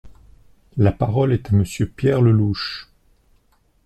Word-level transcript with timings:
La 0.77 0.91
parole 0.91 1.31
est 1.31 1.51
à 1.51 1.53
Monsieur 1.55 1.85
Pierre 1.85 2.23
Lellouche. 2.23 2.89